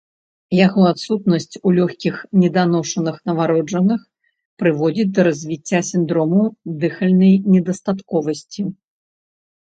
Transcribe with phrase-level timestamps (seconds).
[0.57, 3.99] Яго адсутнасць у лёгкіх неданошаных нованароджаных
[4.63, 6.41] прыводзіць да развіцця сіндрому
[6.85, 8.61] дыхальнай недастатковасці.